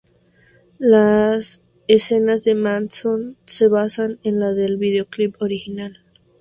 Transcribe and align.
Las 0.79 1.61
escenas 1.87 2.43
de 2.43 2.55
Manson 2.55 3.37
se 3.45 3.67
basan 3.67 4.17
en 4.23 4.39
las 4.39 4.55
del 4.55 4.77
videoclip 4.77 5.39
original. 5.39 5.99